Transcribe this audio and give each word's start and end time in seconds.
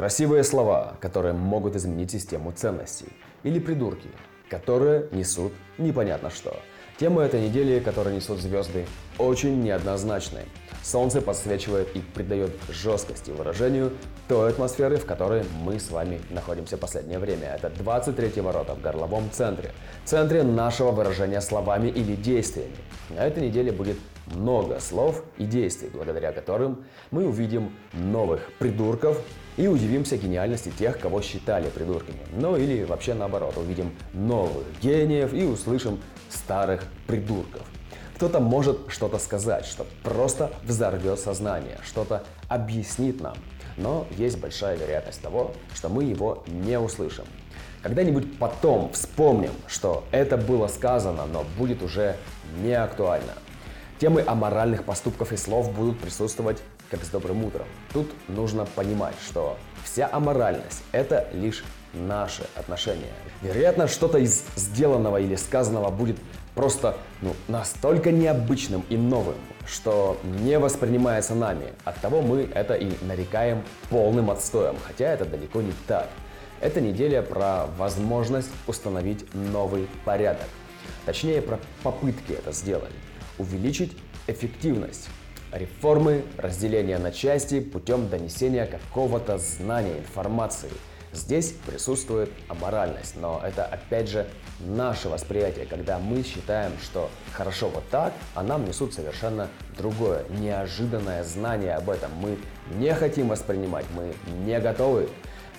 Красивые 0.00 0.44
слова, 0.44 0.94
которые 1.02 1.34
могут 1.34 1.76
изменить 1.76 2.10
систему 2.10 2.52
ценностей. 2.52 3.12
Или 3.42 3.58
придурки, 3.58 4.08
которые 4.48 5.08
несут 5.12 5.52
непонятно 5.76 6.30
что. 6.30 6.56
Тема 6.98 7.20
этой 7.20 7.42
недели, 7.46 7.80
которую 7.80 8.16
несут 8.16 8.38
звезды, 8.38 8.86
очень 9.20 9.62
неоднозначны. 9.62 10.40
Солнце 10.82 11.20
подсвечивает 11.20 11.94
и 11.94 12.00
придает 12.00 12.52
жесткости 12.70 13.30
выражению 13.30 13.92
той 14.28 14.50
атмосферы, 14.50 14.96
в 14.96 15.04
которой 15.04 15.44
мы 15.62 15.78
с 15.78 15.90
вами 15.90 16.20
находимся 16.30 16.76
в 16.76 16.80
последнее 16.80 17.18
время. 17.18 17.54
Это 17.54 17.70
23 17.70 18.40
ворота 18.40 18.74
в 18.74 18.80
горловом 18.80 19.30
центре. 19.30 19.72
Центре 20.04 20.42
нашего 20.42 20.90
выражения 20.90 21.40
словами 21.42 21.88
или 21.88 22.14
действиями. 22.16 22.76
На 23.10 23.26
этой 23.26 23.46
неделе 23.46 23.72
будет 23.72 23.98
много 24.26 24.80
слов 24.80 25.22
и 25.36 25.44
действий, 25.44 25.90
благодаря 25.92 26.32
которым 26.32 26.84
мы 27.10 27.26
увидим 27.26 27.72
новых 27.92 28.52
придурков 28.58 29.20
и 29.56 29.66
удивимся 29.66 30.16
гениальности 30.16 30.72
тех, 30.78 30.98
кого 30.98 31.20
считали 31.20 31.68
придурками. 31.68 32.20
Ну 32.32 32.56
или 32.56 32.84
вообще 32.84 33.14
наоборот, 33.14 33.56
увидим 33.58 33.92
новых 34.14 34.64
гениев 34.80 35.34
и 35.34 35.44
услышим 35.44 36.00
старых 36.30 36.84
придурков. 37.06 37.62
Кто-то 38.20 38.38
может 38.38 38.78
что-то 38.88 39.18
сказать, 39.18 39.64
что 39.64 39.86
просто 40.02 40.50
взорвет 40.64 41.18
сознание, 41.18 41.78
что-то 41.82 42.22
объяснит 42.48 43.18
нам. 43.18 43.34
Но 43.78 44.06
есть 44.10 44.38
большая 44.38 44.76
вероятность 44.76 45.22
того, 45.22 45.52
что 45.74 45.88
мы 45.88 46.04
его 46.04 46.44
не 46.46 46.78
услышим. 46.78 47.24
Когда-нибудь 47.82 48.38
потом 48.38 48.92
вспомним, 48.92 49.52
что 49.66 50.04
это 50.10 50.36
было 50.36 50.66
сказано, 50.66 51.24
но 51.24 51.46
будет 51.56 51.82
уже 51.82 52.14
не 52.62 52.74
актуально. 52.74 53.32
Темы 53.98 54.22
аморальных 54.26 54.84
поступков 54.84 55.32
и 55.32 55.38
слов 55.38 55.72
будут 55.72 55.98
присутствовать 55.98 56.58
как 56.90 57.02
с 57.02 57.08
добрым 57.08 57.42
утром. 57.42 57.66
Тут 57.94 58.10
нужно 58.28 58.66
понимать, 58.66 59.14
что 59.26 59.56
вся 59.82 60.10
аморальность– 60.12 60.82
это 60.92 61.26
лишь 61.32 61.64
наши 61.94 62.42
отношения. 62.54 63.14
Вероятно, 63.40 63.88
что-то 63.88 64.18
из 64.18 64.44
сделанного 64.56 65.18
или 65.18 65.36
сказанного 65.36 65.90
будет 65.90 66.18
просто 66.54 66.96
ну, 67.22 67.34
настолько 67.48 68.10
необычным 68.12 68.84
и 68.88 68.96
новым, 68.96 69.36
что 69.66 70.18
не 70.42 70.58
воспринимается 70.58 71.34
нами. 71.34 71.72
Оттого 71.84 72.22
мы 72.22 72.48
это 72.54 72.74
и 72.74 72.92
нарекаем 73.04 73.62
полным 73.88 74.30
отстоем, 74.30 74.76
хотя 74.86 75.12
это 75.12 75.24
далеко 75.24 75.62
не 75.62 75.72
так. 75.86 76.08
Эта 76.60 76.80
неделя 76.80 77.22
про 77.22 77.66
возможность 77.78 78.50
установить 78.66 79.24
новый 79.34 79.88
порядок. 80.04 80.48
Точнее, 81.06 81.40
про 81.40 81.58
попытки 81.82 82.32
это 82.32 82.52
сделать. 82.52 82.92
Увеличить 83.38 83.96
эффективность. 84.26 85.08
Реформы, 85.52 86.22
разделение 86.36 86.98
на 86.98 87.10
части 87.10 87.60
путем 87.60 88.08
донесения 88.08 88.66
какого-то 88.66 89.38
знания, 89.38 89.98
информации– 89.98 90.70
Здесь 91.12 91.54
присутствует 91.66 92.30
аморальность, 92.48 93.16
но 93.16 93.40
это 93.44 93.64
опять 93.64 94.08
же 94.08 94.28
наше 94.60 95.08
восприятие, 95.08 95.66
когда 95.66 95.98
мы 95.98 96.22
считаем, 96.22 96.72
что 96.80 97.10
хорошо 97.32 97.68
вот 97.68 97.88
так, 97.90 98.12
а 98.34 98.44
нам 98.44 98.64
несут 98.64 98.94
совершенно 98.94 99.48
другое, 99.76 100.24
неожиданное 100.28 101.24
знание 101.24 101.74
об 101.74 101.90
этом. 101.90 102.12
Мы 102.14 102.38
не 102.76 102.94
хотим 102.94 103.28
воспринимать, 103.28 103.86
мы 103.94 104.14
не 104.44 104.60
готовы. 104.60 105.08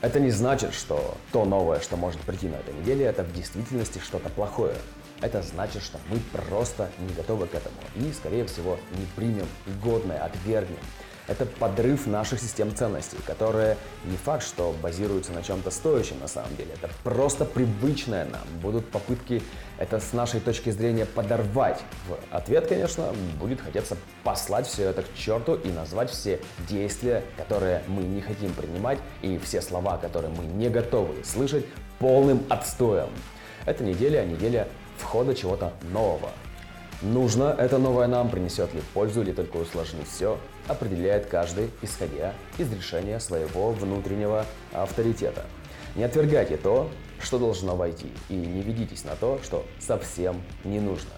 Это 0.00 0.18
не 0.18 0.30
значит, 0.30 0.72
что 0.72 1.16
то 1.30 1.44
новое, 1.44 1.80
что 1.80 1.96
может 1.96 2.20
прийти 2.22 2.48
на 2.48 2.56
этой 2.56 2.74
неделе, 2.74 3.04
это 3.04 3.22
в 3.22 3.32
действительности 3.34 3.98
что-то 3.98 4.30
плохое. 4.30 4.74
Это 5.20 5.42
значит, 5.42 5.82
что 5.82 5.98
мы 6.08 6.18
просто 6.32 6.90
не 6.98 7.12
готовы 7.14 7.46
к 7.46 7.54
этому 7.54 7.76
и, 7.96 8.12
скорее 8.12 8.44
всего, 8.46 8.78
не 8.98 9.06
примем 9.14 9.46
годное, 9.82 10.22
отвергнем. 10.22 10.78
Это 11.26 11.46
подрыв 11.46 12.06
наших 12.06 12.40
систем 12.40 12.74
ценностей, 12.74 13.16
которые 13.26 13.78
не 14.04 14.16
факт, 14.16 14.44
что 14.44 14.74
базируются 14.82 15.32
на 15.32 15.42
чем-то 15.42 15.70
стоящем 15.70 16.20
на 16.20 16.28
самом 16.28 16.54
деле. 16.56 16.74
Это 16.74 16.92
просто 17.02 17.46
привычное 17.46 18.26
нам. 18.26 18.42
Будут 18.60 18.90
попытки 18.90 19.42
это 19.78 20.00
с 20.00 20.12
нашей 20.12 20.40
точки 20.40 20.70
зрения 20.70 21.06
подорвать. 21.06 21.80
В 22.08 22.34
ответ, 22.34 22.66
конечно, 22.66 23.12
будет 23.40 23.60
хотеться 23.60 23.96
послать 24.22 24.66
все 24.66 24.90
это 24.90 25.02
к 25.02 25.14
черту 25.14 25.54
и 25.54 25.68
назвать 25.68 26.10
все 26.10 26.40
действия, 26.68 27.22
которые 27.38 27.82
мы 27.88 28.02
не 28.02 28.20
хотим 28.20 28.52
принимать, 28.52 28.98
и 29.22 29.38
все 29.38 29.62
слова, 29.62 29.96
которые 29.96 30.30
мы 30.30 30.44
не 30.44 30.68
готовы 30.68 31.24
слышать, 31.24 31.64
полным 31.98 32.44
отстоем. 32.50 33.08
Эта 33.64 33.82
неделя– 33.82 34.24
неделя 34.26 34.68
входа 34.98 35.34
чего-то 35.34 35.72
нового. 35.90 36.30
Нужно 37.02 37.54
это 37.58 37.78
новое 37.78 38.06
нам, 38.06 38.30
принесет 38.30 38.72
ли 38.74 38.82
пользу 38.94 39.22
или 39.22 39.32
только 39.32 39.58
усложнит 39.58 40.06
все, 40.08 40.38
определяет 40.68 41.26
каждый, 41.26 41.70
исходя 41.82 42.32
из 42.56 42.72
решения 42.72 43.20
своего 43.20 43.72
внутреннего 43.72 44.46
авторитета. 44.72 45.44
Не 45.96 46.04
отвергайте 46.04 46.56
то, 46.56 46.90
что 47.20 47.38
должно 47.38 47.76
войти, 47.76 48.10
и 48.28 48.34
не 48.34 48.62
ведитесь 48.62 49.04
на 49.04 49.16
то, 49.16 49.40
что 49.42 49.64
совсем 49.80 50.42
не 50.64 50.80
нужно. 50.80 51.10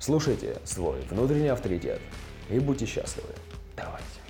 Слушайте 0.00 0.56
свой 0.64 1.00
внутренний 1.10 1.48
авторитет 1.48 2.00
и 2.48 2.58
будьте 2.58 2.86
счастливы. 2.86 3.34
Давайте. 3.76 4.27